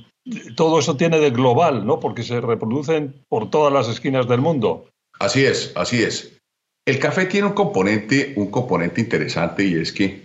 todo 0.54 0.78
eso 0.78 0.96
tiene 0.96 1.18
de 1.18 1.30
global, 1.30 1.84
¿no? 1.84 1.98
Porque 1.98 2.22
se 2.22 2.40
reproducen 2.40 3.24
por 3.28 3.50
todas 3.50 3.72
las 3.72 3.88
esquinas 3.88 4.28
del 4.28 4.40
mundo. 4.40 4.88
Así 5.18 5.44
es, 5.44 5.72
así 5.74 6.04
es. 6.04 6.38
El 6.86 7.00
café 7.00 7.26
tiene 7.26 7.48
un 7.48 7.54
componente, 7.54 8.34
un 8.36 8.50
componente 8.50 9.00
interesante 9.00 9.64
y 9.64 9.74
es 9.74 9.92
que, 9.92 10.22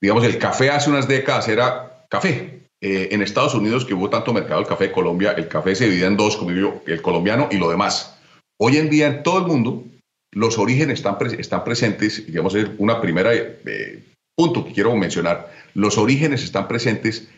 digamos, 0.00 0.24
el 0.24 0.38
café 0.38 0.70
hace 0.70 0.90
unas 0.90 1.06
décadas 1.06 1.48
era 1.48 2.04
café. 2.08 2.66
eh, 2.80 3.08
en 3.10 3.22
Estados 3.22 3.54
Unidos, 3.54 3.84
que 3.84 3.92
hubo 3.92 4.08
tanto 4.08 4.32
mercado 4.32 4.60
del 4.60 4.68
café 4.68 4.84
de 4.84 4.92
Colombia, 4.92 5.32
el 5.32 5.48
café 5.48 5.74
se 5.74 5.86
dividía 5.86 6.06
en 6.06 6.16
dos, 6.16 6.36
como 6.36 6.50
el 6.50 7.02
colombiano 7.02 7.48
y 7.50 7.58
lo 7.58 7.68
demás. 7.70 8.17
Hoy 8.60 8.76
en 8.76 8.90
día 8.90 9.06
en 9.06 9.22
todo 9.22 9.38
el 9.38 9.46
mundo 9.46 9.84
los 10.32 10.58
orígenes 10.58 10.98
están, 10.98 11.16
están 11.38 11.64
presentes, 11.64 12.26
digamos, 12.26 12.54
es 12.54 12.68
una 12.78 13.00
primera 13.00 13.32
eh, 13.34 14.02
punto 14.36 14.64
que 14.64 14.72
quiero 14.72 14.94
mencionar. 14.96 15.50
Los 15.74 15.96
orígenes 15.96 16.42
están 16.42 16.68
presentes 16.68 17.28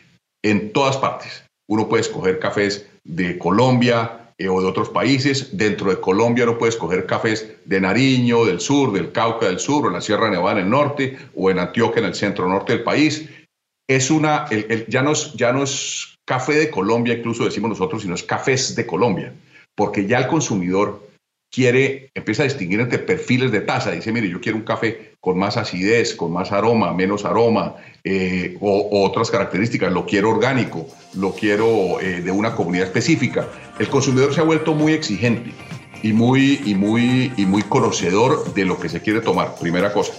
en 0.43 0.73
todas 0.73 0.97
partes. 0.97 1.45
Uno 1.69 1.87
puede 1.87 2.01
escoger 2.01 2.39
cafés 2.39 2.87
de 3.03 3.37
Colombia 3.37 4.33
eh, 4.37 4.49
o 4.49 4.61
de 4.61 4.67
otros 4.67 4.89
países. 4.89 5.55
Dentro 5.55 5.89
de 5.89 6.01
Colombia 6.01 6.43
uno 6.43 6.57
puede 6.57 6.71
escoger 6.71 7.05
cafés 7.05 7.53
de 7.65 7.79
Nariño, 7.79 8.45
del 8.45 8.59
sur, 8.59 8.91
del 8.91 9.11
Cauca 9.11 9.45
del 9.45 9.59
sur, 9.59 9.85
o 9.85 9.87
en 9.87 9.93
la 9.93 10.01
Sierra 10.01 10.29
Nevada 10.29 10.59
en 10.59 10.65
el 10.65 10.69
norte, 10.69 11.17
o 11.35 11.49
en 11.49 11.59
Antioquia 11.59 11.99
en 11.99 12.07
el 12.07 12.15
centro 12.15 12.49
norte 12.49 12.73
del 12.73 12.83
país 12.83 13.29
es 13.95 14.09
una, 14.09 14.45
ya, 14.87 15.01
no 15.01 15.11
es, 15.11 15.33
ya 15.33 15.51
no 15.51 15.63
es 15.63 16.15
café 16.25 16.53
de 16.53 16.69
Colombia, 16.69 17.15
incluso 17.15 17.43
decimos 17.43 17.71
nosotros, 17.71 18.01
sino 18.01 18.15
es 18.15 18.23
cafés 18.23 18.75
de 18.75 18.85
Colombia, 18.85 19.33
porque 19.75 20.07
ya 20.07 20.19
el 20.19 20.27
consumidor 20.27 21.07
quiere, 21.51 22.11
empieza 22.15 22.43
a 22.43 22.45
distinguir 22.45 22.79
entre 22.79 22.99
perfiles 22.99 23.51
de 23.51 23.61
taza. 23.61 23.91
Dice, 23.91 24.11
mire, 24.11 24.29
yo 24.29 24.39
quiero 24.39 24.57
un 24.57 24.63
café 24.63 25.15
con 25.19 25.37
más 25.37 25.57
acidez, 25.57 26.15
con 26.15 26.31
más 26.31 26.51
aroma, 26.51 26.93
menos 26.93 27.25
aroma, 27.25 27.75
eh, 28.03 28.57
o, 28.61 29.05
otras 29.05 29.29
características. 29.29 29.91
Lo 29.91 30.05
quiero 30.05 30.29
orgánico, 30.29 30.87
lo 31.15 31.33
quiero 31.33 31.99
eh, 31.99 32.21
de 32.21 32.31
una 32.31 32.55
comunidad 32.55 32.87
específica. 32.87 33.47
El 33.79 33.89
consumidor 33.89 34.33
se 34.33 34.41
ha 34.41 34.43
vuelto 34.43 34.73
muy 34.73 34.93
exigente 34.93 35.51
y 36.01 36.13
muy, 36.13 36.61
y, 36.65 36.73
muy, 36.73 37.31
y 37.37 37.45
muy 37.45 37.63
conocedor 37.63 38.53
de 38.53 38.65
lo 38.65 38.79
que 38.79 38.89
se 38.89 39.01
quiere 39.01 39.21
tomar, 39.21 39.55
primera 39.59 39.93
cosa. 39.93 40.13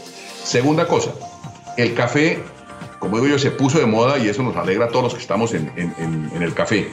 Segunda 0.45 0.87
cosa, 0.87 1.13
el 1.77 1.95
café 1.95 2.39
como 3.03 3.17
digo 3.17 3.27
yo, 3.27 3.39
se 3.41 3.51
puso 3.51 3.81
de 3.81 3.87
moda 3.87 4.17
y 4.19 4.29
eso 4.29 4.45
nos 4.45 4.55
alegra 4.55 4.85
a 4.85 4.89
todos 4.89 5.03
los 5.03 5.15
que 5.15 5.21
estamos 5.21 5.55
en, 5.55 5.73
el 6.41 6.55
café. 6.55 6.89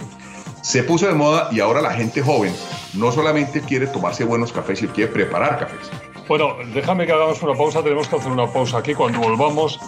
Se 0.63 0.81
puso 0.81 1.05
de 1.05 1.13
moda 1.13 1.49
y 1.51 1.59
ahora 1.59 1.81
la 1.81 1.91
gente 1.93 2.23
joven 2.23 2.51
no 2.93 3.11
solamente 3.11 3.61
quiere 3.61 3.87
tomarse 3.87 4.23
buenos 4.23 4.51
cafés, 4.51 4.79
sino 4.79 4.93
quiere 4.93 5.11
preparar 5.11 5.59
cafés. 5.59 5.89
Bueno, 6.27 6.55
déjame 6.73 7.05
que 7.05 7.11
hagamos 7.11 7.41
una 7.41 7.53
pausa, 7.53 7.81
tenemos 7.81 8.07
que 8.07 8.15
hacer 8.15 8.31
una 8.31 8.51
pausa 8.51 8.77
aquí 8.77 8.93
cuando 8.93 9.19
volvamos 9.19 9.79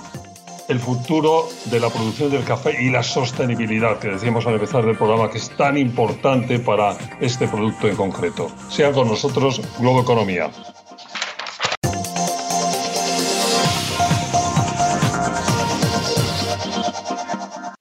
el 0.67 0.79
futuro 0.79 1.47
de 1.65 1.79
la 1.79 1.89
producción 1.89 2.31
del 2.31 2.43
café 2.43 2.81
y 2.81 2.89
la 2.89 3.03
sostenibilidad 3.03 3.99
que 3.99 4.07
decíamos 4.07 4.47
al 4.47 4.53
empezar 4.53 4.85
del 4.85 4.97
programa 4.97 5.29
que 5.29 5.37
es 5.37 5.49
tan 5.57 5.77
importante 5.77 6.59
para 6.59 6.97
este 7.19 7.47
producto 7.47 7.87
en 7.87 7.95
concreto. 7.95 8.49
Sean 8.69 8.93
con 8.93 9.07
nosotros 9.07 9.61
Globo 9.79 10.01
Economía. 10.01 10.49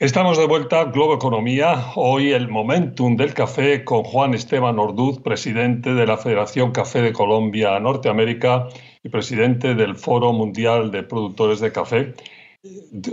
Estamos 0.00 0.38
de 0.38 0.47
vuelta, 0.47 0.85
Globo 0.85 1.12
Economía. 1.12 1.92
Hoy 1.95 2.33
el 2.33 2.49
momentum 2.49 3.16
del 3.16 3.35
café 3.35 3.85
con 3.85 4.02
Juan 4.02 4.33
Esteban 4.33 4.78
Orduz, 4.78 5.21
presidente 5.21 5.92
de 5.92 6.07
la 6.07 6.16
Federación 6.16 6.73
Café 6.73 7.02
de 7.02 7.12
Colombia 7.12 7.78
Norteamérica 7.78 8.69
y 9.02 9.11
presidente 9.11 9.75
del 9.75 9.97
Foro 9.97 10.33
Mundial 10.33 10.90
de 10.90 11.02
Productores 11.02 11.61
de 11.61 11.71
Café. 11.71 12.14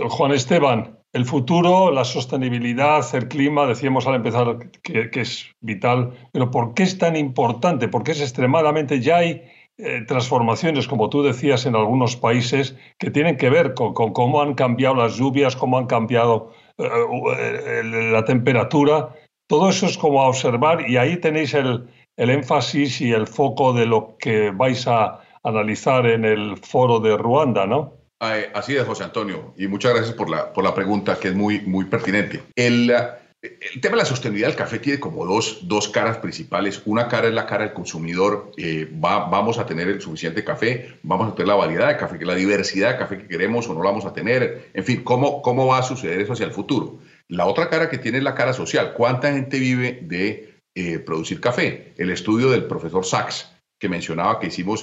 Juan 0.00 0.32
Esteban, 0.32 0.96
el 1.12 1.26
futuro, 1.26 1.90
la 1.90 2.06
sostenibilidad, 2.06 3.04
el 3.14 3.28
clima, 3.28 3.66
decíamos 3.66 4.06
al 4.06 4.14
empezar 4.14 4.70
que, 4.82 5.10
es 5.12 5.44
vital, 5.60 6.14
pero 6.32 6.50
¿por 6.50 6.72
qué 6.72 6.84
es 6.84 6.96
tan 6.96 7.16
importante? 7.16 7.88
Porque 7.88 8.12
es 8.12 8.22
extremadamente, 8.22 9.02
ya 9.02 9.18
hay 9.18 9.42
eh, 9.76 10.04
transformaciones, 10.08 10.88
como 10.88 11.10
tú 11.10 11.22
decías, 11.22 11.66
en 11.66 11.76
algunos 11.76 12.16
países 12.16 12.78
que 12.98 13.10
tienen 13.10 13.36
que 13.36 13.50
ver 13.50 13.74
con, 13.74 13.92
cómo 13.92 14.40
han 14.40 14.54
cambiado 14.54 14.94
las 14.94 15.18
lluvias, 15.18 15.54
cómo 15.54 15.76
han 15.76 15.86
cambiado 15.86 16.50
la 16.78 18.24
temperatura, 18.24 19.14
todo 19.46 19.70
eso 19.70 19.86
es 19.86 19.98
como 19.98 20.22
a 20.22 20.28
observar 20.28 20.88
y 20.88 20.96
ahí 20.96 21.20
tenéis 21.20 21.54
el, 21.54 21.88
énfasis 22.16 23.00
y 23.00 23.12
el 23.12 23.26
foco 23.26 23.72
de 23.72 23.86
lo 23.86 24.16
que 24.18 24.50
vais 24.50 24.86
a 24.86 25.20
analizar 25.42 26.06
en 26.06 26.24
el 26.24 26.56
foro 26.58 27.00
de 27.00 27.16
Ruanda, 27.16 27.66
¿no? 27.66 27.94
Así 28.20 28.76
es, 28.76 28.84
José 28.84 29.04
Antonio, 29.04 29.54
y 29.56 29.68
muchas 29.68 29.94
gracias 29.94 30.14
por 30.14 30.28
la, 30.28 30.52
por 30.52 30.64
la 30.64 30.74
pregunta 30.74 31.18
que 31.20 31.28
es 31.28 31.34
muy, 31.34 31.60
muy 31.60 31.84
pertinente. 31.84 32.42
El, 32.56 32.92
el 33.40 33.80
tema 33.80 33.96
de 33.96 34.02
la 34.02 34.04
sostenibilidad 34.04 34.48
del 34.48 34.56
café 34.56 34.80
tiene 34.80 34.98
como 34.98 35.24
dos, 35.24 35.60
dos 35.68 35.88
caras 35.88 36.18
principales. 36.18 36.82
Una 36.86 37.06
cara 37.06 37.28
es 37.28 37.34
la 37.34 37.46
cara 37.46 37.64
del 37.64 37.72
consumidor. 37.72 38.52
Eh, 38.56 38.90
va, 38.92 39.28
vamos 39.28 39.58
a 39.58 39.66
tener 39.66 39.86
el 39.88 40.00
suficiente 40.00 40.42
café, 40.42 40.98
vamos 41.04 41.30
a 41.30 41.34
tener 41.34 41.46
la 41.46 41.54
variedad 41.54 41.88
de 41.88 41.96
café, 41.96 42.24
la 42.24 42.34
diversidad 42.34 42.92
de 42.92 42.98
café 42.98 43.18
que 43.18 43.28
queremos 43.28 43.68
o 43.68 43.74
no 43.74 43.82
la 43.82 43.90
vamos 43.90 44.06
a 44.06 44.12
tener. 44.12 44.70
En 44.74 44.82
fin, 44.82 45.04
¿cómo, 45.04 45.40
cómo 45.42 45.68
va 45.68 45.78
a 45.78 45.82
suceder 45.84 46.20
eso 46.20 46.32
hacia 46.32 46.46
el 46.46 46.52
futuro? 46.52 46.98
La 47.28 47.46
otra 47.46 47.68
cara 47.68 47.88
que 47.88 47.98
tiene 47.98 48.18
es 48.18 48.24
la 48.24 48.34
cara 48.34 48.52
social. 48.52 48.92
¿Cuánta 48.94 49.32
gente 49.32 49.60
vive 49.60 50.00
de 50.02 50.54
eh, 50.74 50.98
producir 50.98 51.40
café? 51.40 51.92
El 51.96 52.10
estudio 52.10 52.50
del 52.50 52.64
profesor 52.64 53.04
Sachs, 53.04 53.52
que 53.78 53.88
mencionaba 53.88 54.40
que 54.40 54.48
hicimos 54.48 54.82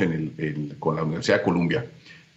con 0.79 0.95
la 0.95 1.03
Universidad 1.03 1.39
de 1.39 1.43
Columbia, 1.43 1.85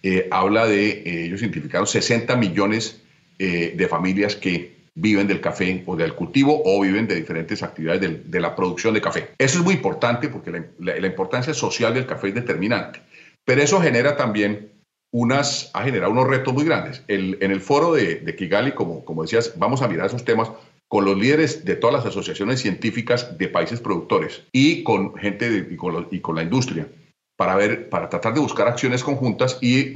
eh, 0.03 0.27
habla 0.33 0.67
de, 0.67 1.25
ellos 1.27 1.43
identificaron 1.43 1.87
60 1.87 2.35
millones 2.35 3.03
de 3.39 3.87
familias 3.89 4.35
que 4.35 4.78
viven 5.01 5.29
del 5.29 5.41
café 5.41 5.83
o 5.87 5.97
del 5.97 6.15
cultivo 6.15 6.61
o 6.65 6.81
viven 6.81 7.07
de 7.07 7.15
diferentes 7.15 7.63
actividades 7.63 8.31
de, 8.31 8.41
la 8.41 8.57
producción 8.57 8.95
de 8.95 9.01
café. 9.01 9.31
Eso 9.39 9.59
es 9.59 9.65
muy 9.65 9.75
importante 9.75 10.29
porque 10.29 10.65
la, 10.79 11.07
importancia 11.07 11.55
social 11.55 11.95
del 11.95 12.07
café 12.07 12.29
es 12.29 12.35
determinante, 12.35 13.01
pero 13.45 13.63
eso 13.63 13.81
genera 13.81 14.17
también 14.17 14.73
unas, 15.13 15.71
ha 15.73 15.85
generado 15.85 16.13
unos 16.13 16.27
retos 16.27 16.53
muy 16.53 16.65
grandes. 16.65 17.03
en 17.09 17.51
el 17.51 17.61
foro 17.61 17.95
de, 17.95 18.35
Kigali, 18.37 18.73
como, 18.73 19.05
como 19.05 19.23
decías, 19.23 19.55
vamos 19.57 19.83
a 19.83 19.89
mirar 19.89 20.07
esos 20.07 20.25
temas 20.25 20.51
con 20.89 21.05
los 21.05 21.17
líderes 21.17 21.65
de 21.65 21.77
todas 21.77 21.95
las 21.95 22.07
asociaciones 22.07 22.61
científicas 22.61 23.39
de 23.39 23.49
países 23.49 23.81
productores 23.81 24.43
y 24.53 24.83
con 24.83 25.15
gente 25.17 25.69
y, 25.71 25.77
con 25.77 26.35
la 26.35 26.43
industria 26.43 26.89
para 27.37 27.55
ver, 27.55 27.89
para 27.89 28.09
tratar 28.09 28.35
de 28.35 28.41
buscar 28.41 28.67
acciones 28.67 29.05
conjuntas 29.05 29.59
y, 29.61 29.93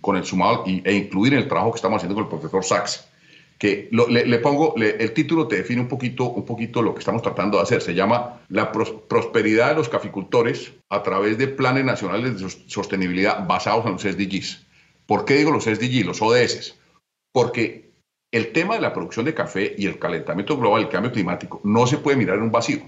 con 0.00 0.16
el 0.16 0.24
sumado 0.24 0.64
e 0.66 0.94
incluir 0.94 1.32
en 1.32 1.40
el 1.40 1.48
trabajo 1.48 1.72
que 1.72 1.76
estamos 1.76 1.96
haciendo 1.96 2.14
con 2.14 2.24
el 2.24 2.30
profesor 2.30 2.64
Sachs 2.64 3.08
que 3.58 3.88
le, 3.90 4.38
pongo, 4.38 4.74
el 4.76 5.12
título 5.12 5.48
te 5.48 5.56
define 5.56 5.80
un 5.80 5.88
poquito, 5.88 6.24
un 6.24 6.44
poquito 6.44 6.82
lo 6.82 6.92
que 6.92 6.98
estamos 6.98 7.22
tratando 7.22 7.56
de 7.56 7.62
hacer. 7.62 7.80
Se 7.80 7.94
llama 7.94 8.42
La 8.48 8.70
prosperidad 8.70 9.70
de 9.70 9.76
los 9.76 9.88
caficultores 9.88 10.72
a 10.90 11.02
través 11.02 11.38
de 11.38 11.48
planes 11.48 11.84
nacionales 11.84 12.38
de 12.38 12.50
sostenibilidad 12.66 13.46
basados 13.46 13.86
en 13.86 13.92
los 13.92 14.02
SDGs. 14.02 14.66
¿Por 15.06 15.24
qué 15.24 15.36
digo 15.36 15.52
los 15.52 15.64
SDGs, 15.64 16.04
los 16.04 16.20
ODS? 16.20 16.78
Porque 17.32 17.92
el 18.30 18.52
tema 18.52 18.74
de 18.74 18.82
la 18.82 18.92
producción 18.92 19.24
de 19.24 19.32
café 19.32 19.74
y 19.78 19.86
el 19.86 19.98
calentamiento 19.98 20.58
global, 20.58 20.82
el 20.82 20.88
cambio 20.90 21.12
climático, 21.12 21.60
no 21.64 21.86
se 21.86 21.96
puede 21.96 22.18
mirar 22.18 22.36
en 22.36 22.42
un 22.42 22.52
vacío. 22.52 22.80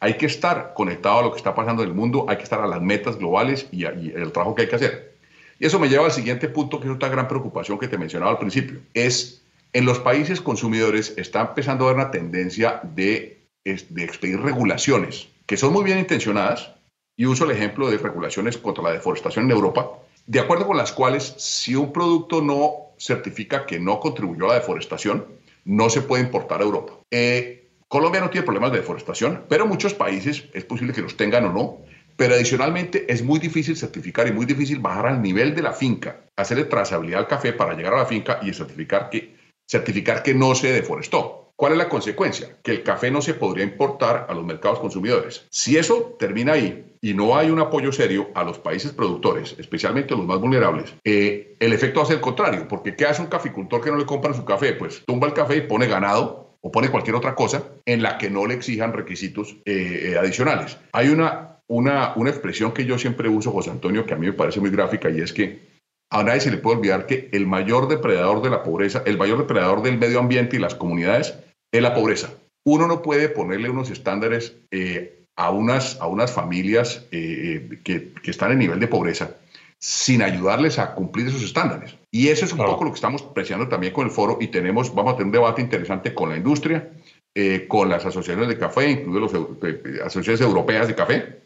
Hay 0.00 0.16
que 0.16 0.26
estar 0.26 0.74
conectado 0.74 1.20
a 1.20 1.22
lo 1.22 1.30
que 1.30 1.38
está 1.38 1.54
pasando 1.54 1.84
en 1.84 1.90
el 1.90 1.94
mundo, 1.94 2.26
hay 2.28 2.36
que 2.36 2.42
estar 2.42 2.60
a 2.60 2.66
las 2.66 2.82
metas 2.82 3.16
globales 3.16 3.68
y, 3.70 3.84
y 3.84 4.12
el 4.14 4.32
trabajo 4.32 4.56
que 4.56 4.62
hay 4.62 4.68
que 4.68 4.76
hacer. 4.76 5.16
Y 5.60 5.66
eso 5.66 5.78
me 5.78 5.88
lleva 5.88 6.06
al 6.06 6.12
siguiente 6.12 6.48
punto, 6.48 6.80
que 6.80 6.88
es 6.88 6.94
otra 6.94 7.08
gran 7.08 7.28
preocupación 7.28 7.78
que 7.78 7.88
te 7.88 7.96
mencionaba 7.96 8.32
al 8.32 8.38
principio, 8.38 8.80
es 8.92 9.45
en 9.72 9.84
los 9.84 9.98
países 9.98 10.40
consumidores 10.40 11.14
está 11.16 11.40
empezando 11.42 11.84
a 11.84 11.90
haber 11.90 12.02
una 12.02 12.10
tendencia 12.10 12.80
de, 12.82 13.46
de 13.64 14.04
expedir 14.04 14.40
regulaciones 14.40 15.28
que 15.46 15.56
son 15.56 15.72
muy 15.72 15.84
bien 15.84 15.98
intencionadas, 15.98 16.72
y 17.16 17.26
uso 17.26 17.44
el 17.44 17.52
ejemplo 17.52 17.88
de 17.88 17.98
regulaciones 17.98 18.58
contra 18.58 18.84
la 18.84 18.92
deforestación 18.92 19.46
en 19.46 19.52
Europa, 19.52 19.90
de 20.26 20.40
acuerdo 20.40 20.66
con 20.66 20.76
las 20.76 20.92
cuales 20.92 21.34
si 21.38 21.74
un 21.74 21.92
producto 21.92 22.42
no 22.42 22.92
certifica 22.98 23.64
que 23.64 23.78
no 23.78 24.00
contribuyó 24.00 24.46
a 24.46 24.48
la 24.48 24.54
deforestación, 24.54 25.24
no 25.64 25.88
se 25.88 26.02
puede 26.02 26.24
importar 26.24 26.60
a 26.60 26.64
Europa. 26.64 26.94
Eh, 27.10 27.68
Colombia 27.88 28.20
no 28.20 28.30
tiene 28.30 28.44
problemas 28.44 28.72
de 28.72 28.78
deforestación, 28.78 29.44
pero 29.48 29.66
muchos 29.66 29.94
países 29.94 30.44
es 30.52 30.64
posible 30.64 30.92
que 30.92 31.02
los 31.02 31.16
tengan 31.16 31.44
o 31.46 31.52
no. 31.52 31.78
Pero 32.16 32.34
adicionalmente 32.34 33.12
es 33.12 33.22
muy 33.22 33.38
difícil 33.38 33.76
certificar 33.76 34.26
y 34.26 34.32
muy 34.32 34.46
difícil 34.46 34.78
bajar 34.78 35.06
al 35.06 35.20
nivel 35.20 35.54
de 35.54 35.60
la 35.60 35.72
finca, 35.72 36.24
hacerle 36.34 36.64
trazabilidad 36.64 37.20
al 37.20 37.28
café 37.28 37.52
para 37.52 37.74
llegar 37.74 37.92
a 37.92 37.98
la 37.98 38.06
finca 38.06 38.40
y 38.42 38.54
certificar 38.54 39.10
que 39.10 39.35
certificar 39.66 40.22
que 40.22 40.34
no 40.34 40.54
se 40.54 40.72
deforestó. 40.72 41.46
¿Cuál 41.56 41.72
es 41.72 41.78
la 41.78 41.88
consecuencia? 41.88 42.58
Que 42.62 42.72
el 42.72 42.82
café 42.82 43.10
no 43.10 43.22
se 43.22 43.32
podría 43.32 43.64
importar 43.64 44.26
a 44.28 44.34
los 44.34 44.44
mercados 44.44 44.78
consumidores. 44.78 45.46
Si 45.50 45.78
eso 45.78 46.16
termina 46.18 46.52
ahí 46.52 46.96
y 47.00 47.14
no 47.14 47.34
hay 47.34 47.50
un 47.50 47.60
apoyo 47.60 47.92
serio 47.92 48.28
a 48.34 48.44
los 48.44 48.58
países 48.58 48.92
productores, 48.92 49.56
especialmente 49.58 50.14
los 50.14 50.26
más 50.26 50.38
vulnerables, 50.38 50.94
eh, 51.02 51.56
el 51.58 51.72
efecto 51.72 52.04
ser 52.04 52.16
el 52.16 52.20
contrario, 52.20 52.66
porque 52.68 52.94
¿qué 52.94 53.06
hace 53.06 53.22
un 53.22 53.28
caficultor 53.28 53.80
que 53.80 53.90
no 53.90 53.96
le 53.96 54.04
compra 54.04 54.34
su 54.34 54.44
café? 54.44 54.74
Pues 54.74 55.02
tumba 55.06 55.28
el 55.28 55.32
café 55.32 55.56
y 55.56 55.60
pone 55.62 55.86
ganado 55.86 56.58
o 56.60 56.70
pone 56.70 56.90
cualquier 56.90 57.16
otra 57.16 57.34
cosa 57.34 57.64
en 57.86 58.02
la 58.02 58.18
que 58.18 58.28
no 58.28 58.44
le 58.46 58.54
exijan 58.54 58.92
requisitos 58.92 59.56
eh, 59.64 60.10
eh, 60.10 60.18
adicionales. 60.18 60.76
Hay 60.92 61.08
una, 61.08 61.60
una, 61.68 62.12
una 62.16 62.28
expresión 62.28 62.72
que 62.72 62.84
yo 62.84 62.98
siempre 62.98 63.30
uso, 63.30 63.50
José 63.50 63.70
Antonio, 63.70 64.04
que 64.04 64.12
a 64.12 64.18
mí 64.18 64.26
me 64.26 64.34
parece 64.34 64.60
muy 64.60 64.70
gráfica 64.70 65.08
y 65.08 65.20
es 65.20 65.32
que 65.32 65.65
a 66.10 66.22
nadie 66.22 66.40
se 66.40 66.50
le 66.50 66.58
puede 66.58 66.78
olvidar 66.78 67.06
que 67.06 67.28
el 67.32 67.46
mayor 67.46 67.88
depredador 67.88 68.42
de 68.42 68.50
la 68.50 68.62
pobreza, 68.62 69.02
el 69.06 69.18
mayor 69.18 69.38
depredador 69.38 69.82
del 69.82 69.98
medio 69.98 70.20
ambiente 70.20 70.56
y 70.56 70.60
las 70.60 70.74
comunidades 70.74 71.34
es 71.72 71.82
la 71.82 71.94
pobreza. 71.94 72.30
Uno 72.64 72.86
no 72.86 73.02
puede 73.02 73.28
ponerle 73.28 73.70
unos 73.70 73.90
estándares 73.90 74.56
eh, 74.70 75.24
a, 75.36 75.50
unas, 75.50 76.00
a 76.00 76.06
unas 76.06 76.32
familias 76.32 77.06
eh, 77.12 77.80
que, 77.84 78.12
que, 78.12 78.30
están 78.30 78.52
en 78.52 78.58
nivel 78.58 78.80
de 78.80 78.88
pobreza 78.88 79.36
sin 79.78 80.22
ayudarles 80.22 80.78
a 80.78 80.94
cumplir 80.94 81.28
esos 81.28 81.42
estándares. 81.42 81.96
Y 82.10 82.28
eso 82.28 82.44
es 82.44 82.52
un 82.52 82.58
poco 82.58 82.84
lo 82.84 82.90
que 82.90 82.96
estamos 82.96 83.22
preciando 83.22 83.68
también 83.68 83.92
con 83.92 84.06
el 84.06 84.10
foro 84.10 84.38
y 84.40 84.48
tenemos, 84.48 84.94
vamos 84.94 85.14
a 85.14 85.16
tener 85.16 85.26
un 85.26 85.32
debate 85.32 85.62
interesante 85.62 86.14
con 86.14 86.30
la 86.30 86.36
industria, 86.36 86.90
eh, 87.34 87.66
con 87.68 87.88
las 87.88 88.06
asociaciones 88.06 88.48
de 88.48 88.58
café, 88.58 88.90
incluidas 88.90 89.32
las 89.32 89.42
eh, 89.62 90.00
asociaciones 90.02 90.40
europeas 90.40 90.88
de 90.88 90.94
café, 90.94 91.42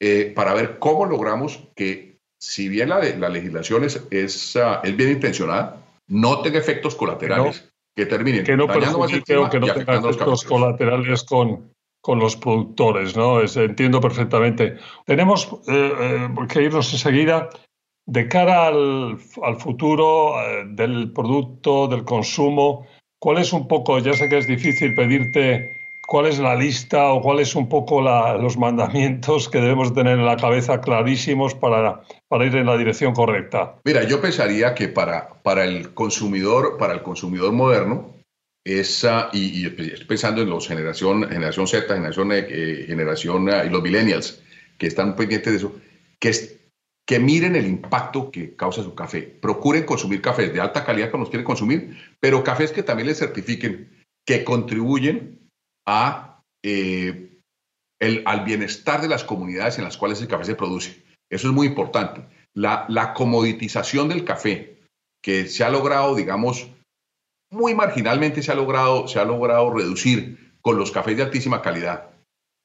eh, 0.00 0.32
para 0.34 0.54
ver 0.54 0.78
cómo 0.78 1.06
logramos 1.06 1.68
que, 1.74 2.11
si 2.42 2.68
bien 2.68 2.88
la, 2.88 2.98
la 2.98 3.28
legislación 3.28 3.84
es, 3.84 4.04
es, 4.10 4.56
ah, 4.56 4.80
es, 4.82 4.96
bien 4.96 5.12
intencionada, 5.12 5.80
no 6.08 6.42
tenga 6.42 6.58
efectos 6.58 6.96
colaterales 6.96 7.70
que, 7.94 8.04
terminen 8.04 8.42
que 8.42 8.56
no 8.56 8.66
perjudique 8.66 9.36
o 9.36 9.48
que 9.48 9.60
no 9.60 9.72
tenga 9.72 9.94
efectos 9.94 10.42
colaterales 10.42 11.22
con, 11.22 11.72
con 12.00 12.18
los 12.18 12.34
productores, 12.36 13.16
¿no? 13.16 13.40
Es, 13.40 13.56
entiendo 13.56 14.00
perfectamente. 14.00 14.76
Tenemos 15.06 15.48
que 16.48 16.62
irnos 16.62 16.92
enseguida 16.92 17.48
de 18.06 18.26
cara 18.26 18.66
al, 18.66 19.18
al 19.44 19.56
futuro 19.60 20.34
del 20.66 21.12
producto, 21.12 21.86
del 21.86 22.02
consumo. 22.02 22.88
¿Cuál 23.20 23.38
es 23.38 23.52
un 23.52 23.68
poco, 23.68 24.00
ya 24.00 24.14
sé 24.14 24.28
que 24.28 24.38
es 24.38 24.48
difícil 24.48 24.96
pedirte 24.96 25.81
cuál 26.12 26.26
es 26.26 26.38
la 26.38 26.54
lista 26.54 27.10
o 27.10 27.22
cuáles 27.22 27.54
un 27.54 27.70
poco 27.70 28.02
los 28.02 28.58
mandamientos 28.58 29.48
que 29.48 29.62
debemos 29.62 29.94
tener 29.94 30.18
en 30.18 30.26
la 30.26 30.36
cabeza 30.36 30.82
clarísimos 30.82 31.54
para, 31.54 32.02
para 32.28 32.44
ir 32.44 32.54
en 32.54 32.66
la 32.66 32.76
dirección 32.76 33.14
correcta? 33.14 33.76
Mira, 33.86 34.02
yo 34.02 34.20
pensaría 34.20 34.74
que 34.74 34.88
para, 34.88 35.42
para 35.42 35.64
el 35.64 35.94
consumidor, 35.94 36.76
para 36.76 36.92
el 36.92 37.02
consumidor 37.02 37.54
moderno, 37.54 38.14
esa, 38.62 39.30
y, 39.32 39.64
estoy 39.64 40.04
pensando 40.04 40.42
en 40.42 40.50
los 40.50 40.68
generación, 40.68 41.26
generación 41.30 41.66
Z, 41.66 41.94
generación, 41.94 42.28
eh, 42.30 42.84
generación 42.86 43.48
eh, 43.48 43.62
y 43.64 43.70
los 43.70 43.82
millennials, 43.82 44.42
que 44.76 44.88
están 44.88 45.16
pendientes 45.16 45.50
de 45.50 45.56
eso, 45.56 45.74
que, 46.20 46.30
que 47.06 47.20
miren 47.20 47.56
el 47.56 47.66
impacto 47.66 48.30
que 48.30 48.54
causa 48.54 48.82
su 48.82 48.94
café. 48.94 49.22
Procuren 49.22 49.84
consumir 49.84 50.20
cafés 50.20 50.52
de 50.52 50.60
alta 50.60 50.84
calidad 50.84 51.10
que 51.10 51.16
los 51.16 51.30
quieren 51.30 51.46
consumir, 51.46 51.96
pero 52.20 52.44
cafés 52.44 52.70
que 52.70 52.82
también 52.82 53.08
les 53.08 53.18
certifiquen 53.18 53.88
que 54.26 54.44
contribuyen 54.44 55.41
eh, 55.86 57.38
al 58.24 58.44
bienestar 58.44 59.00
de 59.00 59.08
las 59.08 59.24
comunidades 59.24 59.78
en 59.78 59.84
las 59.84 59.96
cuales 59.96 60.20
el 60.20 60.28
café 60.28 60.44
se 60.44 60.54
produce. 60.54 61.02
Eso 61.30 61.48
es 61.48 61.54
muy 61.54 61.66
importante. 61.66 62.22
La, 62.54 62.84
la 62.88 63.14
comoditización 63.14 64.08
del 64.08 64.24
café, 64.24 64.80
que 65.22 65.46
se 65.46 65.64
ha 65.64 65.70
logrado, 65.70 66.14
digamos, 66.14 66.68
muy 67.50 67.74
marginalmente 67.74 68.42
se 68.42 68.50
ha 68.50 68.54
logrado, 68.54 69.06
se 69.08 69.18
ha 69.18 69.24
logrado 69.24 69.72
reducir 69.72 70.52
con 70.62 70.78
los 70.78 70.90
cafés 70.90 71.16
de 71.16 71.22
altísima 71.22 71.62
calidad, 71.62 72.10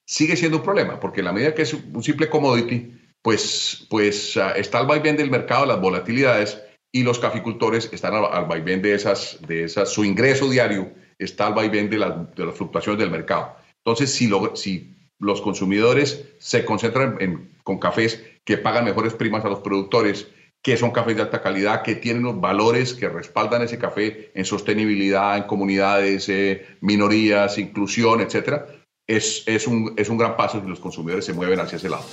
sigue 0.08 0.38
siendo 0.38 0.58
un 0.58 0.64
problema, 0.64 1.00
porque 1.00 1.20
en 1.20 1.26
la 1.26 1.34
medida 1.34 1.54
que 1.54 1.64
es 1.64 1.74
un 1.74 2.04
simple 2.04 2.30
commodity, 2.30 2.94
pues, 3.22 3.86
pues 3.90 4.36
uh, 4.38 4.54
está 4.56 4.80
al 4.80 4.88
vaivén 4.88 5.18
del 5.18 5.30
mercado, 5.30 5.66
las 5.66 5.82
volatilidades, 5.82 6.62
y 6.94 7.04
los 7.04 7.20
caficultores 7.20 7.90
están 7.92 8.14
al, 8.14 8.26
al 8.26 8.46
vaivén 8.46 8.82
de 8.82 8.94
esas, 8.94 9.40
de 9.46 9.66
esas, 9.66 9.92
su 9.92 10.06
ingreso 10.06 10.50
diario 10.50 10.92
está 11.20 11.48
al 11.48 11.54
vaivén 11.54 11.90
de, 11.90 11.98
de 11.98 12.46
las 12.46 12.56
fluctuaciones 12.56 13.00
del 13.00 13.12
mercado. 13.12 13.56
Entonces, 13.86 14.14
si, 14.14 14.28
lo, 14.28 14.56
si 14.56 14.96
los 15.20 15.42
consumidores 15.42 16.26
se 16.40 16.66
concentran 16.66 17.18
en, 17.20 17.50
con 17.64 17.80
cafés 17.80 18.24
que 18.44 18.58
pagan 18.58 18.86
mejores 18.86 19.14
primas 19.14 19.44
a 19.46 19.50
los 19.50 19.60
productores, 19.60 20.28
que 20.62 20.76
son 20.76 20.92
cafés 20.92 21.16
de 21.16 21.22
alta 21.22 21.42
calidad, 21.42 21.82
que 21.82 21.96
tienen 21.96 22.24
los 22.24 22.42
valores 22.42 22.94
que 22.94 23.08
respaldan 23.08 23.62
ese 23.62 23.78
café 23.78 24.32
en 24.34 24.44
sostenibilidad, 24.44 25.38
en 25.38 25.44
comunidades, 25.44 26.28
eh, 26.30 26.66
minorías, 26.82 27.58
inclusión, 27.58 28.22
etcétera, 28.22 28.66
es, 29.08 29.44
es, 29.46 29.68
un, 29.68 29.94
es 29.98 30.10
un 30.10 30.18
gran 30.18 30.36
paso 30.36 30.60
si 30.62 30.68
los 30.68 30.80
consumidores 30.80 31.26
se 31.26 31.34
mueven 31.34 31.60
hacia 31.60 31.78
ese 31.78 31.90
lado. 31.90 32.04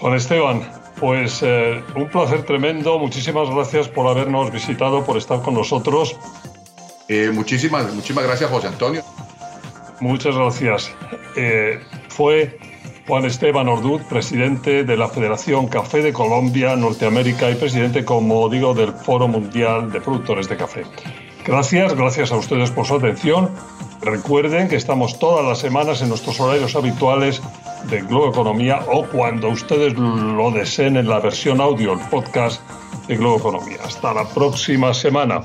Juan 0.00 0.14
Esteban, 0.14 0.60
pues 1.00 1.42
eh, 1.42 1.82
un 1.94 2.08
placer 2.10 2.42
tremendo. 2.42 2.98
Muchísimas 2.98 3.48
gracias 3.48 3.88
por 3.88 4.06
habernos 4.06 4.52
visitado, 4.52 5.04
por 5.04 5.16
estar 5.16 5.40
con 5.40 5.54
nosotros. 5.54 6.14
Eh, 7.08 7.30
muchísimas, 7.32 7.92
muchísimas 7.94 8.24
gracias, 8.24 8.50
José 8.50 8.68
Antonio. 8.68 9.02
Muchas 10.00 10.36
gracias. 10.36 10.94
Eh, 11.36 11.80
fue 12.08 12.58
Juan 13.06 13.24
Esteban 13.24 13.68
Orduz, 13.68 14.02
presidente 14.02 14.84
de 14.84 14.96
la 14.96 15.08
Federación 15.08 15.68
Café 15.68 16.02
de 16.02 16.12
Colombia, 16.12 16.74
Norteamérica 16.76 17.50
y 17.50 17.54
presidente, 17.54 18.04
como 18.04 18.48
digo, 18.48 18.74
del 18.74 18.92
Foro 18.92 19.28
Mundial 19.28 19.92
de 19.92 20.00
Productores 20.00 20.48
de 20.48 20.56
Café. 20.56 20.84
Gracias, 21.44 21.94
gracias 21.94 22.32
a 22.32 22.36
ustedes 22.36 22.72
por 22.72 22.86
su 22.86 22.96
atención. 22.96 23.50
Recuerden 24.02 24.68
que 24.68 24.76
estamos 24.76 25.18
todas 25.18 25.44
las 25.44 25.58
semanas 25.58 26.02
en 26.02 26.08
nuestros 26.08 26.40
horarios 26.40 26.74
habituales 26.74 27.40
de 27.88 28.02
Globo 28.02 28.30
Economía 28.30 28.80
o 28.92 29.06
cuando 29.06 29.48
ustedes 29.48 29.94
lo 29.94 30.50
deseen 30.50 30.96
en 30.96 31.08
la 31.08 31.20
versión 31.20 31.60
audio, 31.60 31.92
el 31.92 32.00
podcast 32.10 32.60
de 33.06 33.16
Globo 33.16 33.38
Economía. 33.38 33.78
Hasta 33.84 34.12
la 34.12 34.28
próxima 34.28 34.92
semana. 34.92 35.42